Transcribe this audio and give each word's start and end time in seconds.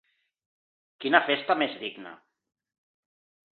Quina 1.05 1.21
festa 1.27 1.57
més 1.61 1.77
digna! 1.83 2.17